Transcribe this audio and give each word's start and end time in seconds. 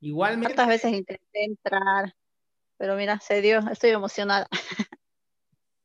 Igualmente. 0.00 0.54
¿Cuántas 0.54 0.68
veces 0.68 0.92
intenté 0.92 1.44
entrar? 1.44 2.14
Pero 2.78 2.96
mira, 2.96 3.20
se 3.20 3.42
dio, 3.42 3.60
estoy 3.70 3.90
emocionada. 3.90 4.46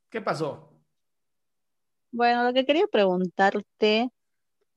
¿Qué 0.10 0.22
pasó? 0.22 0.72
Bueno, 2.12 2.44
lo 2.44 2.54
que 2.54 2.66
quería 2.66 2.88
preguntarte 2.88 4.10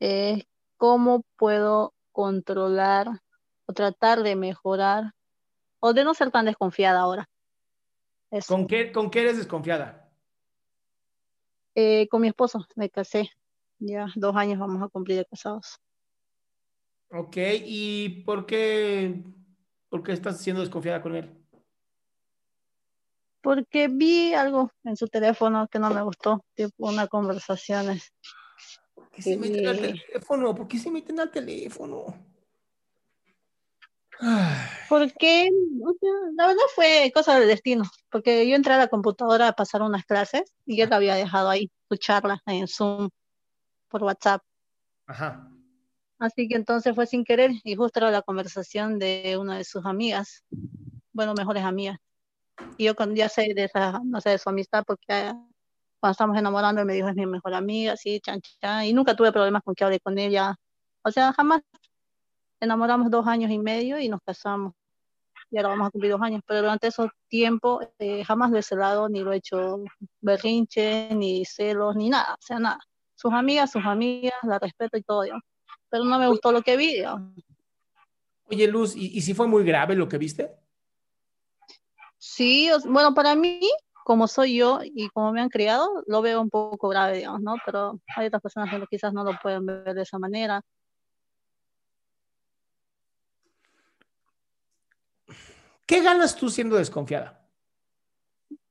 es 0.01 0.45
cómo 0.77 1.25
puedo 1.37 1.95
controlar 2.11 3.07
o 3.67 3.73
tratar 3.73 4.25
de 4.25 4.35
mejorar 4.35 5.13
o 5.79 5.93
de 5.93 6.03
no 6.03 6.15
ser 6.15 6.33
tan 6.33 6.47
desconfiada 6.47 7.01
ahora. 7.01 7.29
Eso. 8.31 8.53
¿Con 8.53 8.67
qué, 8.67 8.91
¿Con 8.91 9.11
qué 9.11 9.21
eres 9.21 9.37
desconfiada? 9.37 10.11
Eh, 11.77 12.09
con 12.09 12.23
mi 12.23 12.29
esposo, 12.29 12.67
me 12.75 12.91
casé. 12.91 13.31
Ya 13.79 14.09
dos 14.17 14.35
años 14.35 14.59
vamos 14.59 14.83
a 14.83 14.89
cumplir 14.89 15.19
de 15.19 15.25
casados. 15.25 15.79
Ok, 17.11 17.37
¿y 17.65 18.23
por 18.25 18.45
qué, 18.45 19.23
por 19.89 20.03
qué 20.03 20.13
estás 20.13 20.41
siendo 20.41 20.61
desconfiada 20.61 21.01
con 21.01 21.17
él? 21.17 21.31
Porque 23.41 23.89
vi 23.89 24.35
algo 24.35 24.71
en 24.85 24.97
su 24.97 25.07
teléfono 25.09 25.69
que 25.69 25.79
no 25.79 25.91
me 25.91 26.03
gustó, 26.03 26.45
tipo 26.55 26.75
una 26.79 27.07
conversación. 27.07 27.99
¿Por 28.95 29.11
qué 29.11 29.23
se 29.23 29.37
meten 29.39 29.67
al 29.67 29.81
teléfono? 29.81 30.55
¿Por 30.55 30.69
qué 30.69 30.79
se 30.79 30.91
meten 30.91 31.21
al 31.21 31.31
teléfono? 31.31 32.15
Porque, 34.89 35.49
o 35.83 35.93
sea, 35.99 36.11
la 36.37 36.49
verdad 36.49 36.63
fue 36.75 37.11
cosa 37.15 37.39
del 37.39 37.49
destino, 37.49 37.85
porque 38.11 38.49
yo 38.49 38.57
entré 38.57 38.75
a 38.75 38.79
la 38.79 38.89
computadora 38.89 39.49
a 39.49 39.53
pasar 39.53 39.83
unas 39.83 40.05
clases 40.05 40.53
y 40.67 40.81
él 40.81 40.93
había 40.93 41.15
dejado 41.15 41.49
ahí 41.49 41.71
su 41.89 41.97
charla 41.97 42.43
en 42.47 42.67
Zoom 42.67 43.09
por 43.89 44.03
WhatsApp. 44.03 44.43
Ajá. 45.07 45.51
Así 46.19 46.49
que 46.49 46.57
entonces 46.57 46.95
fue 46.95 47.07
sin 47.07 47.25
querer 47.25 47.53
y 47.63 47.77
justo 47.77 48.01
era 48.01 48.11
la 48.11 48.23
conversación 48.23 48.99
de 48.99 49.37
una 49.41 49.57
de 49.59 49.65
sus 49.65 49.87
amigas, 49.87 50.45
bueno, 51.13 51.35
mejores 51.35 51.65
amigas. 51.65 51.99
Y 52.77 52.85
yo 52.87 52.97
con, 52.97 53.15
ya 53.15 53.29
sé 53.29 53.55
de 53.55 53.65
esa, 53.65 54.01
no 54.05 54.21
sé, 54.21 54.31
de 54.31 54.39
su 54.39 54.49
amistad 54.49 54.85
porque 54.87 55.07
eh, 55.09 55.33
cuando 56.01 56.13
estamos 56.13 56.37
enamorando 56.37 56.81
él 56.81 56.87
me 56.87 56.95
dijo 56.95 57.09
es 57.09 57.15
mi 57.15 57.27
mejor 57.27 57.55
amiga, 57.55 57.93
así, 57.93 58.21
chan, 58.21 58.41
chan, 58.61 58.85
y 58.85 58.93
nunca 58.93 59.15
tuve 59.17 59.33
problemas 59.33 59.63
con 59.63 59.75
que 59.75 59.85
hable 59.85 60.01
con 60.01 60.19
ella. 60.19 60.57
O 61.03 61.11
sea, 61.13 61.33
jamás 61.33 61.63
enamoramos 62.61 63.11
dos 63.11 63.27
años 63.27 63.51
y 63.51 63.59
medio 63.59 63.99
y 63.99 64.09
nos 64.09 64.21
casamos. 64.25 64.75
Y 65.51 65.57
ahora 65.59 65.71
vamos 65.71 65.89
a 65.89 65.91
cumplir 65.91 66.13
dos 66.13 66.23
años, 66.23 66.43
pero 66.47 66.61
durante 66.61 66.89
esos 66.89 67.11
tiempos 67.29 67.87
eh, 67.99 68.25
jamás 68.25 68.51
lo 68.51 68.59
he 68.59 68.63
celado, 68.63 69.09
ni 69.09 69.21
lo 69.21 69.33
he 69.33 69.37
hecho 69.37 69.83
berrinche, 70.21 71.11
ni 71.15 71.45
celos, 71.45 71.97
ni 71.97 72.11
nada, 72.11 72.35
o 72.35 72.43
sea, 72.43 72.59
nada. 72.59 72.81
Sus 73.15 73.33
amigas, 73.33 73.71
sus 73.73 73.85
amigas, 73.85 74.35
la 74.43 74.59
respeto 74.59 74.99
y 74.99 75.03
todo, 75.03 75.23
digamos. 75.23 75.45
Pero 75.91 76.05
no 76.05 76.19
me 76.19 76.29
gustó 76.29 76.53
lo 76.53 76.63
que 76.63 76.77
vi. 76.77 77.03
Oye, 78.51 78.67
Luz, 78.69 78.97
¿y, 78.97 79.17
y 79.17 79.21
si 79.21 79.35
fue 79.35 79.47
muy 79.47 79.65
grave 79.65 79.95
lo 79.95 80.09
que 80.09 80.19
viste? 80.19 80.57
Sí, 82.19 82.71
bueno, 82.87 83.15
para 83.15 83.35
mí, 83.35 83.61
como 84.05 84.27
soy 84.27 84.57
yo 84.57 84.81
y 84.83 85.09
como 85.11 85.33
me 85.33 85.41
han 85.41 85.49
criado, 85.49 86.03
lo 86.07 86.23
veo 86.23 86.41
un 86.41 86.51
poco 86.51 86.89
grave, 86.89 87.19
digamos, 87.19 87.43
¿no? 87.43 87.57
Pero 87.65 88.01
hay 88.17 88.27
otras 88.27 88.43
personas 88.43 88.71
que 88.71 88.87
quizás 88.91 89.13
no 89.13 89.23
lo 89.23 89.39
pueden 89.41 89.67
ver 89.67 89.95
de 89.95 90.03
esa 90.03 90.19
manera. 90.19 90.63
¿Qué 95.87 96.03
ganas 96.03 96.37
tú 96.37 96.51
siendo 96.51 96.77
desconfiada? 96.77 97.41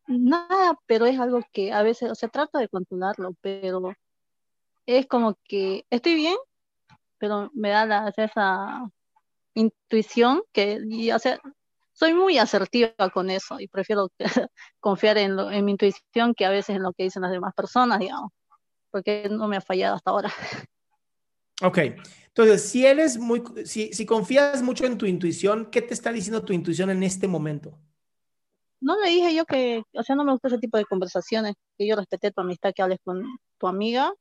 Nada, 0.07 0.77
pero 0.85 1.05
es 1.05 1.19
algo 1.19 1.41
que 1.51 1.71
a 1.73 1.83
veces, 1.83 2.11
o 2.11 2.15
sea, 2.15 2.29
trato 2.29 2.57
de 2.59 2.69
controlarlo, 2.69 3.33
pero 3.41 3.93
es 4.85 5.05
como 5.07 5.35
que 5.43 5.85
estoy 5.89 6.15
bien, 6.15 6.35
pero 7.19 7.49
me 7.53 7.69
da 7.69 7.85
la- 7.85 8.13
esa 8.15 8.89
intuición 9.55 10.43
que, 10.53 10.79
y, 10.89 11.11
o 11.11 11.19
sea, 11.19 11.39
soy 11.93 12.13
muy 12.13 12.37
asertiva 12.37 12.93
con 13.13 13.29
eso 13.29 13.59
y 13.59 13.67
prefiero 13.67 14.09
confiar 14.79 15.17
en, 15.17 15.35
lo- 15.35 15.51
en 15.51 15.65
mi 15.65 15.71
intuición 15.71 16.33
que 16.35 16.45
a 16.45 16.49
veces 16.51 16.75
en 16.75 16.83
lo 16.83 16.93
que 16.93 17.03
dicen 17.03 17.23
las 17.23 17.31
demás 17.31 17.53
personas, 17.55 17.99
digamos, 17.99 18.31
porque 18.91 19.27
no 19.31 19.47
me 19.47 19.57
ha 19.57 19.61
fallado 19.61 19.95
hasta 19.95 20.11
ahora. 20.11 20.33
Ok, 21.63 21.79
entonces, 22.27 22.69
si 22.69 22.85
eres 22.85 23.17
muy, 23.17 23.41
si, 23.65 23.91
si 23.91 24.05
confías 24.05 24.61
mucho 24.61 24.85
en 24.85 24.97
tu 24.97 25.07
intuición, 25.07 25.69
¿qué 25.71 25.81
te 25.81 25.95
está 25.95 26.11
diciendo 26.11 26.45
tu 26.45 26.53
intuición 26.53 26.91
en 26.91 27.01
este 27.01 27.27
momento? 27.27 27.79
No 28.79 28.95
le 29.01 29.09
dije 29.09 29.33
yo 29.33 29.45
que, 29.45 29.81
o 29.93 30.03
sea, 30.03 30.15
no 30.15 30.23
me 30.23 30.31
gusta 30.33 30.49
ese 30.49 30.59
tipo 30.59 30.77
de 30.77 30.85
conversaciones, 30.85 31.55
que 31.79 31.87
yo 31.87 31.95
respeté 31.95 32.31
tu 32.31 32.41
amistad, 32.41 32.73
que 32.75 32.83
hables 32.83 32.99
con 33.03 33.23
tu 33.57 33.67
amiga, 33.67 34.13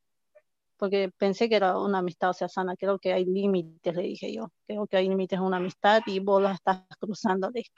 porque 0.77 1.11
pensé 1.17 1.49
que 1.49 1.57
era 1.57 1.79
una 1.79 1.99
amistad, 1.99 2.31
o 2.31 2.33
sea, 2.33 2.49
sana. 2.49 2.77
Creo 2.77 2.99
que 2.99 3.13
hay 3.13 3.25
límites, 3.25 3.95
le 3.95 4.03
dije 4.03 4.33
yo. 4.33 4.51
Creo 4.67 4.87
que 4.87 4.97
hay 4.97 5.09
límites 5.09 5.39
en 5.39 5.45
una 5.45 5.57
amistad 5.59 6.03
y 6.07 6.21
vos 6.21 6.43
la 6.43 6.53
estás 6.53 6.83
cruzando, 7.01 7.49
le 7.51 7.61
dije. 7.61 7.71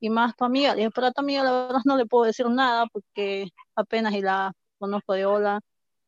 Y 0.00 0.10
más 0.10 0.36
tu 0.36 0.44
amiga, 0.44 0.74
le 0.74 0.82
dije, 0.82 0.90
pero 0.94 1.06
a 1.08 1.12
tu 1.12 1.20
amiga 1.22 1.42
la 1.42 1.52
verdad 1.52 1.80
no 1.84 1.96
le 1.96 2.06
puedo 2.06 2.24
decir 2.24 2.48
nada 2.48 2.86
porque 2.92 3.48
apenas 3.74 4.12
la 4.20 4.52
conozco 4.78 5.14
de 5.14 5.26
hola, 5.26 5.60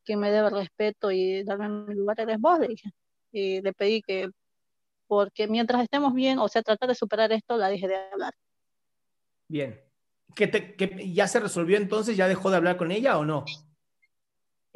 que 0.05 0.16
me 0.16 0.31
debe 0.31 0.50
respeto 0.50 1.11
y 1.11 1.43
darme 1.44 1.69
mi 1.69 1.94
lugar 1.94 2.20
eres 2.20 2.38
vos, 2.38 2.58
le 2.58 2.69
dije. 2.69 2.90
Y 3.32 3.62
le 3.62 3.72
pedí 3.72 4.02
que, 4.02 4.28
porque 5.06 5.49
mientras 5.49 5.82
estemos 5.82 6.14
bien, 6.14 6.38
o 6.38 6.49
sea, 6.49 6.62
tratar 6.62 6.88
de 6.88 6.94
superar 6.94 7.32
esto, 7.32 7.56
la 7.56 7.69
dije 7.69 7.88
de 7.88 7.96
hablar. 8.12 8.34
Bien. 9.49 9.81
¿Que 10.34 10.50
que 10.50 11.12
¿Ya 11.12 11.28
se 11.28 11.40
resolvió 11.40 11.76
entonces? 11.76 12.16
¿Ya 12.16 12.28
dejó 12.28 12.50
de 12.50 12.56
hablar 12.56 12.76
con 12.76 12.90
ella 12.90 13.16
o 13.19 13.25
no? 13.25 13.44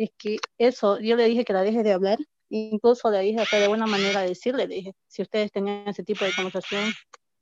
Es 0.00 0.12
que 0.16 0.38
eso, 0.56 0.98
yo 0.98 1.14
le 1.14 1.26
dije 1.26 1.44
que 1.44 1.52
la 1.52 1.60
deje 1.60 1.82
de 1.82 1.92
hablar, 1.92 2.16
incluso 2.48 3.10
le 3.10 3.20
dije 3.20 3.42
hasta 3.42 3.58
de 3.58 3.68
buena 3.68 3.84
manera 3.84 4.22
decirle, 4.22 4.66
le 4.66 4.76
dije, 4.76 4.94
si 5.06 5.20
ustedes 5.20 5.52
tenían 5.52 5.86
ese 5.86 6.02
tipo 6.02 6.24
de 6.24 6.32
conversación, 6.34 6.90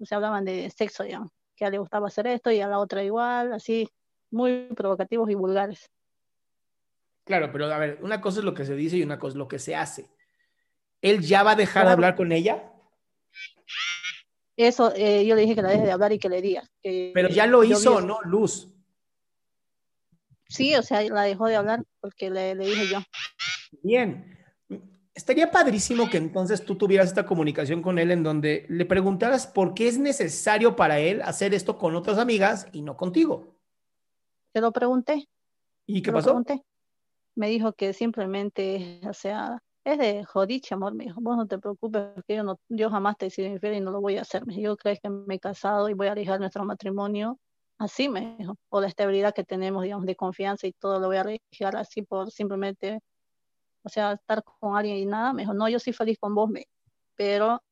o 0.01 0.05
sea, 0.05 0.17
hablaban 0.17 0.45
de 0.45 0.69
sexo, 0.71 1.05
digamos, 1.05 1.31
que 1.55 1.65
a 1.65 1.71
le 1.71 1.79
gustaba 1.79 2.09
hacer 2.09 2.27
esto 2.27 2.51
y 2.51 2.61
a 2.61 2.67
la 2.67 2.81
otra 2.81 3.05
igual, 3.05 3.53
así, 3.53 3.89
muy 4.33 4.71
provocativos 4.75 5.31
y 5.31 5.37
vulgares. 5.37 5.89
Claro, 7.23 7.53
pero 7.53 7.73
a 7.73 7.79
ver, 7.79 8.01
una 8.03 8.21
cosa 8.21 8.41
es 8.41 8.45
lo 8.45 8.55
que 8.55 8.65
se 8.65 8.75
dice 8.75 8.97
y 8.97 9.05
una 9.05 9.21
cosa 9.21 9.35
es 9.35 9.39
lo 9.39 9.47
que 9.47 9.61
se 9.61 9.77
hace. 9.77 10.11
¿Él 11.01 11.21
ya 11.21 11.45
va 11.45 11.53
a 11.53 11.57
dejar 11.57 11.87
de 11.87 11.93
hablar 11.93 12.17
con 12.17 12.33
ella? 12.33 12.73
eso 14.57 14.93
eh, 14.97 15.25
yo 15.25 15.37
le 15.37 15.43
dije 15.43 15.55
que 15.55 15.63
la 15.63 15.71
deje 15.71 15.85
de 15.85 15.93
hablar 15.93 16.13
y 16.13 16.19
que 16.19 16.29
le 16.29 16.43
diga. 16.43 16.69
Pero 16.83 17.29
ya 17.29 17.47
lo 17.47 17.63
hizo, 17.63 18.01
¿no, 18.01 18.21
Luz? 18.23 18.75
Sí, 20.49 20.75
o 20.75 20.83
sea, 20.83 21.03
la 21.03 21.23
dejó 21.23 21.47
de 21.47 21.57
hablar 21.57 21.85
porque 22.01 22.31
le, 22.31 22.55
le 22.55 22.67
dije 22.67 22.87
yo. 22.89 22.99
Bien. 23.83 24.35
Estaría 25.15 25.51
padrísimo 25.51 26.09
que 26.09 26.17
entonces 26.17 26.65
tú 26.65 26.77
tuvieras 26.77 27.09
esta 27.09 27.27
comunicación 27.27 27.83
con 27.83 27.99
él 27.99 28.13
en 28.13 28.23
donde 28.23 28.67
le 28.69 28.87
preguntaras 28.87 29.49
por 29.49 29.75
qué 29.75 29.89
es 29.89 29.99
necesario 29.99 30.77
para 30.77 31.01
él 31.01 31.23
hacer 31.23 31.55
esto 31.55 31.77
con 31.77 31.97
otras 31.97 32.19
amigas 32.19 32.69
y 32.73 32.83
no 32.83 32.97
contigo. 32.97 33.59
Te 34.53 34.61
lo 34.61 34.73
pregunté. 34.73 35.29
¿Y 35.87 36.03
qué 36.03 36.13
pasó? 36.13 36.41
Me 37.35 37.49
dijo 37.49 37.73
que 37.73 37.93
simplemente, 37.93 39.01
o 39.09 39.13
sea, 39.13 39.61
es 39.85 39.99
de 39.99 40.25
jodiche, 40.25 40.75
amor, 40.75 40.95
me 40.95 41.05
dijo, 41.05 41.21
vos 41.21 41.37
no 41.37 41.47
te 41.47 41.59
preocupes, 41.59 42.03
porque 42.15 42.37
yo, 42.37 42.45
no, 42.45 42.61
yo 42.69 42.91
jamás 42.91 43.17
te 43.17 43.27
he 43.27 43.31
sido 43.31 43.49
infiel 43.49 43.75
y 43.75 43.81
no 43.81 43.91
lo 43.91 44.01
voy 44.01 44.19
a 44.19 44.23
hacer. 44.23 44.45
Yo 44.47 44.77
creo 44.77 44.97
que 45.03 45.11
me 45.11 45.37
he 45.37 45.41
casado 45.41 45.89
y 45.89 45.95
voy 45.95 46.07
a 46.07 46.13
arriesgar 46.13 46.39
nuestro 46.39 46.65
matrimonio 46.65 47.39
así, 47.79 48.09
me 48.09 48.37
dijo, 48.39 48.57
o 48.69 48.81
la 48.81 48.89
estabilidad 48.89 49.35
que 49.35 49.45
tenemos, 49.45 49.83
digamos, 49.83 50.07
de 50.07 50.17
confianza 50.17 50.67
y 50.67 50.73
todo 50.73 51.01
lo 51.01 51.07
voy 51.09 51.17
a 51.17 51.21
arriesgar 51.21 51.77
así 51.77 52.03
por 52.03 52.31
simplemente, 52.31 53.01
o 53.83 53.89
sea, 53.89 54.13
estar 54.13 54.43
con 54.45 54.77
alguien 54.77 54.97
y 54.97 55.07
nada. 55.07 55.33
Me 55.33 55.43
dijo, 55.43 55.55
no, 55.55 55.69
yo 55.69 55.79
soy 55.79 55.93
feliz 55.93 56.19
con 56.19 56.35
vos, 56.35 56.51
me 56.51 56.67
pero 57.17 57.63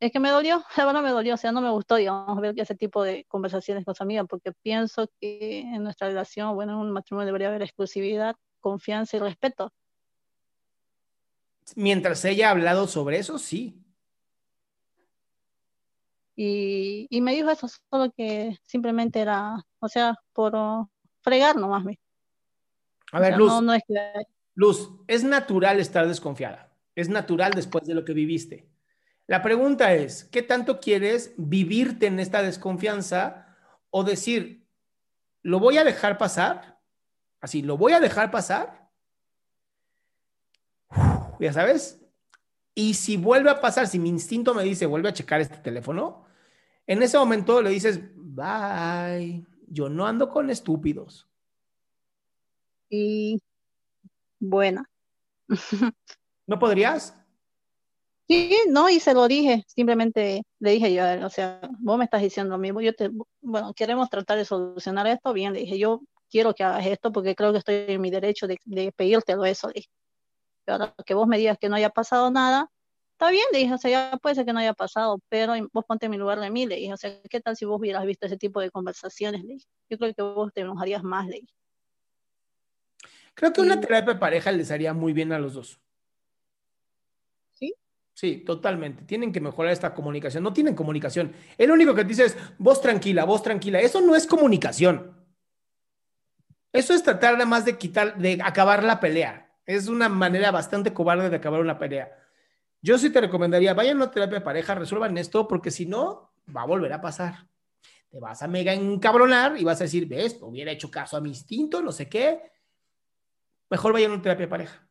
es 0.00 0.12
que 0.12 0.20
me 0.20 0.30
dolió, 0.30 0.64
la 0.76 0.86
verdad 0.86 1.02
me 1.02 1.10
dolió, 1.10 1.34
o 1.34 1.36
sea, 1.36 1.52
no 1.52 1.60
me 1.60 1.70
gustó, 1.70 1.96
digamos, 1.96 2.40
ver 2.40 2.54
ese 2.56 2.74
tipo 2.74 3.02
de 3.02 3.24
conversaciones 3.28 3.84
con 3.84 3.94
su 3.94 4.02
amiga, 4.02 4.24
porque 4.24 4.52
pienso 4.52 5.08
que 5.20 5.60
en 5.60 5.82
nuestra 5.82 6.08
relación, 6.08 6.54
bueno, 6.54 6.74
en 6.74 6.78
un 6.78 6.90
matrimonio 6.92 7.26
debería 7.26 7.48
haber 7.48 7.62
exclusividad, 7.62 8.36
confianza 8.60 9.16
y 9.16 9.20
respeto. 9.20 9.72
Mientras 11.76 12.24
ella 12.24 12.48
ha 12.48 12.52
hablado 12.52 12.86
sobre 12.86 13.18
eso, 13.18 13.38
sí. 13.38 13.84
Y, 16.40 17.08
y 17.10 17.20
me 17.20 17.34
dijo 17.34 17.50
eso, 17.50 17.66
solo 17.90 18.12
que 18.16 18.56
simplemente 18.64 19.18
era, 19.18 19.56
o 19.80 19.88
sea, 19.88 20.14
por 20.32 20.54
fregar 21.20 21.56
nomás. 21.56 21.82
Me. 21.82 21.98
A 23.10 23.18
ver, 23.18 23.36
Luz, 23.36 23.60
no, 23.60 23.74
es 23.74 23.82
que... 23.88 23.96
Luz, 24.54 24.88
es 25.08 25.24
natural 25.24 25.80
estar 25.80 26.06
desconfiada, 26.06 26.72
es 26.94 27.08
natural 27.08 27.54
después 27.54 27.88
de 27.88 27.94
lo 27.94 28.04
que 28.04 28.12
viviste. 28.12 28.68
La 29.26 29.42
pregunta 29.42 29.92
es, 29.94 30.22
¿qué 30.26 30.42
tanto 30.42 30.78
quieres 30.78 31.34
vivirte 31.36 32.06
en 32.06 32.20
esta 32.20 32.40
desconfianza 32.40 33.56
o 33.90 34.04
decir, 34.04 34.64
lo 35.42 35.58
voy 35.58 35.78
a 35.78 35.84
dejar 35.84 36.18
pasar? 36.18 36.78
Así, 37.40 37.62
¿lo 37.62 37.76
voy 37.76 37.94
a 37.94 38.00
dejar 38.00 38.30
pasar? 38.30 38.88
ya 41.40 41.52
sabes. 41.52 42.00
Y 42.76 42.94
si 42.94 43.16
vuelve 43.16 43.50
a 43.50 43.60
pasar, 43.60 43.88
si 43.88 43.98
mi 43.98 44.08
instinto 44.08 44.54
me 44.54 44.62
dice, 44.62 44.86
vuelve 44.86 45.08
a 45.08 45.12
checar 45.12 45.40
este 45.40 45.56
teléfono, 45.56 46.27
en 46.88 47.02
ese 47.02 47.18
momento 47.18 47.60
le 47.60 47.70
dices, 47.70 48.00
bye, 48.16 49.44
yo 49.68 49.90
no 49.90 50.06
ando 50.06 50.30
con 50.30 50.48
estúpidos. 50.48 51.28
Y 52.88 53.40
buena. 54.40 54.88
¿No 56.46 56.58
podrías? 56.58 57.14
Sí, 58.26 58.58
no, 58.68 58.88
y 58.88 59.00
se 59.00 59.12
lo 59.12 59.28
dije, 59.28 59.64
simplemente 59.66 60.42
le 60.60 60.70
dije 60.72 60.92
yo, 60.94 61.04
o 61.26 61.30
sea, 61.30 61.60
vos 61.78 61.98
me 61.98 62.04
estás 62.04 62.22
diciendo 62.22 62.54
a 62.54 62.58
mí, 62.58 62.70
yo 62.82 62.94
te, 62.94 63.10
bueno, 63.40 63.72
queremos 63.74 64.08
tratar 64.08 64.38
de 64.38 64.44
solucionar 64.46 65.06
esto, 65.06 65.32
bien, 65.34 65.52
le 65.52 65.60
dije, 65.60 65.78
yo 65.78 66.00
quiero 66.30 66.54
que 66.54 66.64
hagas 66.64 66.86
esto 66.86 67.12
porque 67.12 67.34
creo 67.34 67.52
que 67.52 67.58
estoy 67.58 67.84
en 67.88 68.00
mi 68.00 68.10
derecho 68.10 68.46
de, 68.46 68.58
de 68.64 68.92
pedírtelo 68.92 69.44
eso, 69.44 69.68
le 69.68 69.74
dije. 69.74 69.88
Pero 70.64 70.94
que 71.04 71.14
vos 71.14 71.26
me 71.26 71.38
digas 71.38 71.58
que 71.58 71.68
no 71.68 71.76
haya 71.76 71.90
pasado 71.90 72.30
nada, 72.30 72.70
está 73.18 73.32
bien, 73.32 73.44
le 73.52 73.58
dije, 73.58 73.74
o 73.74 73.78
sea, 73.78 73.90
ya 73.90 74.16
puede 74.22 74.36
ser 74.36 74.46
que 74.46 74.52
no 74.52 74.60
haya 74.60 74.74
pasado, 74.74 75.20
pero 75.28 75.52
vos 75.72 75.84
ponte 75.84 76.06
en 76.06 76.12
mi 76.12 76.18
lugar 76.18 76.38
de 76.38 76.50
mí, 76.50 76.66
le 76.66 76.76
dije, 76.76 76.92
o 76.92 76.96
sea, 76.96 77.20
¿qué 77.28 77.40
tal 77.40 77.56
si 77.56 77.64
vos 77.64 77.80
hubieras 77.80 78.06
visto 78.06 78.26
ese 78.26 78.36
tipo 78.36 78.60
de 78.60 78.70
conversaciones? 78.70 79.42
Le 79.42 79.54
dije, 79.54 79.66
yo 79.90 79.98
creo 79.98 80.14
que 80.14 80.22
vos 80.22 80.52
te 80.54 80.60
enojarías 80.60 81.02
más, 81.02 81.26
le 81.26 81.40
dije. 81.40 81.52
Creo 83.34 83.52
que 83.52 83.60
una 83.60 83.80
terapia 83.80 84.14
de 84.14 84.20
pareja 84.20 84.52
les 84.52 84.70
haría 84.70 84.94
muy 84.94 85.12
bien 85.12 85.32
a 85.32 85.40
los 85.40 85.54
dos. 85.54 85.80
Sí, 88.14 88.38
totalmente. 88.38 89.04
Tienen 89.04 89.30
que 89.30 89.40
mejorar 89.40 89.72
esta 89.72 89.94
comunicación. 89.94 90.42
No 90.42 90.52
tienen 90.52 90.74
comunicación. 90.74 91.32
El 91.56 91.70
único 91.70 91.94
que 91.94 92.02
te 92.02 92.08
dice 92.08 92.24
es, 92.24 92.36
vos 92.58 92.80
tranquila, 92.80 93.24
vos 93.24 93.44
tranquila. 93.44 93.80
Eso 93.80 94.00
no 94.00 94.16
es 94.16 94.26
comunicación. 94.26 95.16
Eso 96.72 96.94
es 96.94 97.04
tratar 97.04 97.34
nada 97.34 97.46
más 97.46 97.64
de 97.64 97.78
quitar, 97.78 98.18
de 98.18 98.40
acabar 98.42 98.82
la 98.82 98.98
pelea. 98.98 99.56
Es 99.66 99.86
una 99.86 100.08
manera 100.08 100.50
bastante 100.50 100.92
cobarde 100.92 101.30
de 101.30 101.36
acabar 101.36 101.60
una 101.60 101.78
pelea. 101.78 102.27
Yo 102.80 102.98
sí 102.98 103.10
te 103.10 103.20
recomendaría, 103.20 103.74
vayan 103.74 103.96
a 103.96 104.04
una 104.04 104.10
terapia 104.10 104.38
de 104.38 104.44
pareja, 104.44 104.74
resuelvan 104.74 105.18
esto, 105.18 105.48
porque 105.48 105.70
si 105.70 105.86
no, 105.86 106.32
va 106.54 106.62
a 106.62 106.66
volver 106.66 106.92
a 106.92 107.00
pasar. 107.00 107.48
Te 108.08 108.20
vas 108.20 108.42
a 108.42 108.48
mega 108.48 108.72
encabronar 108.72 109.58
y 109.58 109.64
vas 109.64 109.80
a 109.80 109.84
decir, 109.84 110.06
ves, 110.06 110.38
hubiera 110.40 110.72
hecho 110.72 110.90
caso 110.90 111.16
a 111.16 111.20
mi 111.20 111.30
instinto, 111.30 111.82
no 111.82 111.92
sé 111.92 112.08
qué. 112.08 112.40
Mejor 113.68 113.92
vayan 113.92 114.12
a 114.12 114.14
una 114.14 114.22
terapia 114.22 114.48
pareja. 114.48 114.88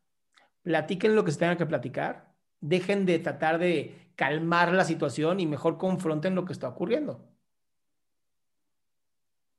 Platiquen 0.62 1.16
lo 1.16 1.24
que 1.24 1.32
se 1.32 1.40
tenga 1.40 1.58
que 1.58 1.66
platicar 1.66 2.28
dejen 2.60 3.06
de 3.06 3.20
tratar 3.20 3.60
de 3.60 4.12
calmar 4.16 4.74
la 4.74 4.84
situación 4.84 5.40
y 5.40 5.46
mejor 5.46 5.78
confronten 5.78 6.36
lo 6.36 6.46
que 6.46 6.54
está 6.54 6.68
ocurriendo. 6.68 7.24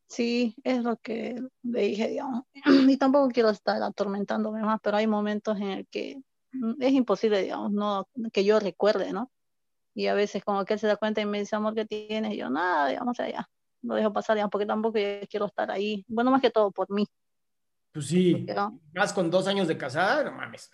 Sí, 0.08 0.56
es 0.64 0.82
lo 0.82 0.96
que 0.96 1.40
le 1.62 1.80
dije, 1.82 2.08
digamos. 2.08 2.44
Y 2.88 2.96
tampoco 2.96 3.28
quiero 3.28 3.50
estar 3.50 3.82
atormentándome 3.82 4.62
más, 4.62 4.80
pero 4.82 4.96
hay 4.96 5.06
momentos 5.06 5.56
en 5.58 5.68
el 5.68 5.86
que 5.86 6.22
es 6.80 6.92
imposible, 6.92 7.42
digamos, 7.42 7.72
no 7.72 8.08
que 8.32 8.44
yo 8.44 8.60
recuerde, 8.60 9.12
¿no? 9.12 9.30
Y 9.94 10.06
a 10.06 10.14
veces 10.14 10.44
como 10.44 10.64
que 10.64 10.74
él 10.74 10.80
se 10.80 10.86
da 10.86 10.96
cuenta 10.96 11.20
y 11.20 11.26
me 11.26 11.40
dice, 11.40 11.56
amor, 11.56 11.74
¿qué 11.74 11.84
tienes? 11.84 12.34
Y 12.34 12.36
yo, 12.36 12.50
nada, 12.50 12.88
digamos, 12.88 13.18
allá. 13.20 13.48
Lo 13.82 13.94
dejo 13.94 14.12
pasar, 14.12 14.36
digamos, 14.36 14.50
porque 14.50 14.66
tampoco 14.66 14.98
quiero 15.28 15.46
estar 15.46 15.70
ahí. 15.70 16.04
Bueno, 16.08 16.30
más 16.30 16.40
que 16.40 16.50
todo 16.50 16.70
por 16.70 16.90
mí. 16.90 17.06
Pues 17.92 18.06
sí, 18.06 18.46
más 18.94 19.12
con 19.12 19.30
dos 19.30 19.46
años 19.48 19.66
de 19.66 19.76
casada, 19.76 20.24
no 20.24 20.32
mames 20.32 20.70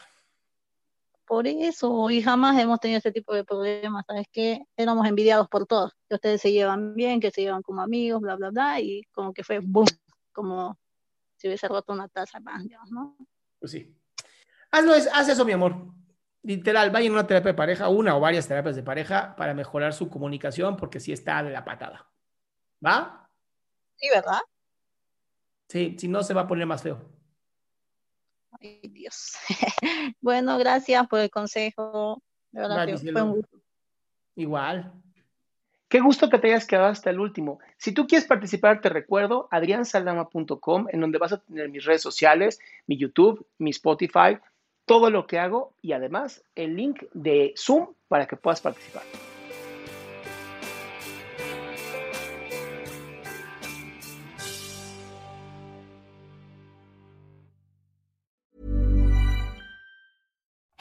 por 1.26 1.46
eso, 1.46 2.10
y 2.10 2.22
jamás 2.22 2.58
hemos 2.60 2.80
tenido 2.80 2.98
ese 2.98 3.12
tipo 3.12 3.34
de 3.34 3.44
problemas, 3.44 4.04
¿sabes 4.06 4.26
qué? 4.30 4.66
Éramos 4.76 5.06
envidiados 5.06 5.48
por 5.48 5.66
todos, 5.66 5.92
que 6.08 6.16
ustedes 6.16 6.40
se 6.40 6.52
llevan 6.52 6.94
bien, 6.94 7.20
que 7.20 7.30
se 7.30 7.42
llevan 7.42 7.62
como 7.62 7.80
amigos, 7.80 8.20
bla, 8.20 8.36
bla, 8.36 8.50
bla, 8.50 8.80
y 8.80 9.02
como 9.12 9.32
que 9.32 9.42
fue 9.42 9.60
boom, 9.60 9.86
como 10.32 10.78
si 11.36 11.48
hubiese 11.48 11.66
roto 11.68 11.92
una 11.92 12.08
taza 12.08 12.40
más, 12.40 12.64
¿no? 12.90 13.16
Pues 13.58 13.72
sí. 13.72 13.96
Hazlo, 14.74 14.92
haz 14.92 15.28
eso, 15.28 15.44
mi 15.44 15.52
amor. 15.52 15.76
Literal, 16.42 16.90
vayan 16.90 17.12
a 17.12 17.14
una 17.14 17.26
terapia 17.28 17.52
de 17.52 17.56
pareja, 17.56 17.88
una 17.88 18.16
o 18.16 18.20
varias 18.20 18.48
terapias 18.48 18.74
de 18.74 18.82
pareja 18.82 19.36
para 19.36 19.54
mejorar 19.54 19.94
su 19.94 20.10
comunicación, 20.10 20.76
porque 20.76 20.98
sí 20.98 21.12
está 21.12 21.44
de 21.44 21.50
la 21.50 21.64
patada. 21.64 22.10
¿Va? 22.84 23.30
Sí, 23.94 24.08
¿verdad? 24.12 24.40
Sí, 25.68 25.94
si 25.96 26.08
no 26.08 26.24
se 26.24 26.34
va 26.34 26.40
a 26.40 26.46
poner 26.48 26.66
más 26.66 26.82
feo. 26.82 27.00
Ay, 28.60 28.80
Dios. 28.90 29.34
bueno, 30.20 30.58
gracias 30.58 31.06
por 31.06 31.20
el 31.20 31.30
consejo. 31.30 32.20
De 32.50 32.62
verdad 32.62 32.88
fue 32.98 33.22
un 33.22 33.30
gusto. 33.30 33.56
Igual. 34.34 34.92
Qué 35.88 36.00
gusto 36.00 36.28
que 36.28 36.40
te 36.40 36.48
hayas 36.48 36.66
quedado 36.66 36.88
hasta 36.88 37.10
el 37.10 37.20
último. 37.20 37.60
Si 37.76 37.92
tú 37.92 38.08
quieres 38.08 38.26
participar, 38.26 38.80
te 38.80 38.88
recuerdo 38.88 39.46
adriansaldama.com, 39.52 40.88
en 40.90 41.00
donde 41.00 41.18
vas 41.18 41.32
a 41.32 41.40
tener 41.40 41.68
mis 41.68 41.84
redes 41.84 42.02
sociales, 42.02 42.58
mi 42.88 42.96
YouTube, 42.96 43.46
mi 43.58 43.70
Spotify, 43.70 44.40
todo 44.86 45.10
lo 45.10 45.26
que 45.26 45.38
hago 45.38 45.74
y 45.80 45.92
además 45.92 46.44
el 46.54 46.76
link 46.76 47.02
de 47.12 47.54
Zoom 47.56 47.94
para 48.08 48.26
que 48.26 48.36
puedas 48.36 48.60
participar. 48.60 49.02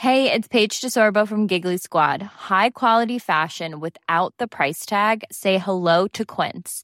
Hey, 0.03 0.29
it's 0.33 0.49
Paige 0.49 0.81
DeSorbo 0.81 1.25
from 1.25 1.47
Giggly 1.47 1.77
Squad. 1.77 2.21
High 2.21 2.71
quality 2.71 3.19
fashion 3.19 3.79
without 3.79 4.33
the 4.37 4.49
price 4.49 4.85
tag. 4.85 5.23
Say 5.31 5.57
hello 5.57 6.09
to 6.09 6.25
Quince. 6.25 6.83